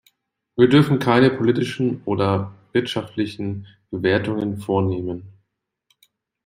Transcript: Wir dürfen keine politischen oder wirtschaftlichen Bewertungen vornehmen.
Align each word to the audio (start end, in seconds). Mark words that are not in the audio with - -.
Wir 0.55 0.67
dürfen 0.67 0.97
keine 0.97 1.29
politischen 1.29 2.01
oder 2.05 2.55
wirtschaftlichen 2.71 3.67
Bewertungen 3.91 4.57
vornehmen. 4.57 5.27